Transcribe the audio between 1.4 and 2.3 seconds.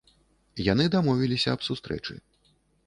аб сустрэчы.